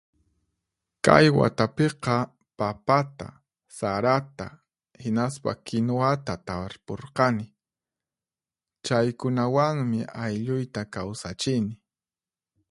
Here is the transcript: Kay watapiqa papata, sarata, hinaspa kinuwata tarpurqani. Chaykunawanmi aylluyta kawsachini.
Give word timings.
Kay 1.05 1.25
watapiqa 1.37 2.15
papata, 2.59 3.27
sarata, 3.77 4.47
hinaspa 5.03 5.51
kinuwata 5.65 6.33
tarpurqani. 6.47 7.45
Chaykunawanmi 8.85 9.99
aylluyta 10.23 10.81
kawsachini. 10.93 11.73